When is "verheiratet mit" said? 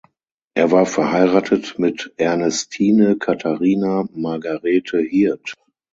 0.87-2.11